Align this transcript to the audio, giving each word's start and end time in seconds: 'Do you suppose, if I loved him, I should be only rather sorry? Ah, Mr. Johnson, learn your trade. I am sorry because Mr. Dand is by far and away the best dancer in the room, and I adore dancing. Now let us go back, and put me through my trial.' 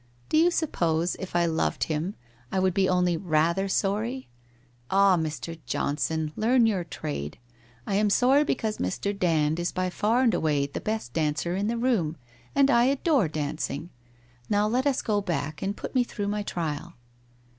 'Do 0.29 0.37
you 0.37 0.49
suppose, 0.49 1.13
if 1.19 1.35
I 1.35 1.45
loved 1.45 1.83
him, 1.83 2.15
I 2.51 2.59
should 2.59 2.73
be 2.73 2.89
only 2.89 3.17
rather 3.17 3.67
sorry? 3.67 4.29
Ah, 4.89 5.15
Mr. 5.15 5.59
Johnson, 5.67 6.31
learn 6.35 6.65
your 6.65 6.83
trade. 6.83 7.37
I 7.85 7.93
am 7.97 8.09
sorry 8.09 8.43
because 8.43 8.79
Mr. 8.79 9.15
Dand 9.15 9.59
is 9.59 9.71
by 9.71 9.91
far 9.91 10.23
and 10.23 10.33
away 10.33 10.65
the 10.65 10.81
best 10.81 11.13
dancer 11.13 11.55
in 11.55 11.67
the 11.67 11.77
room, 11.77 12.17
and 12.55 12.71
I 12.71 12.85
adore 12.85 13.27
dancing. 13.27 13.91
Now 14.49 14.67
let 14.67 14.87
us 14.87 15.03
go 15.03 15.21
back, 15.21 15.61
and 15.61 15.77
put 15.77 15.93
me 15.93 16.03
through 16.03 16.29
my 16.29 16.41
trial.' 16.41 16.95